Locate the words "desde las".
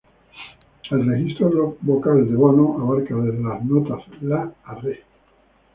3.17-3.63